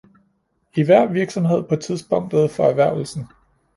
i 0.75 0.83
hver 0.83 1.05
virksomhed 1.05 1.63
på 1.63 1.75
tidspunktet 1.75 2.51
for 2.51 2.63
erhvervelsen 2.65 3.25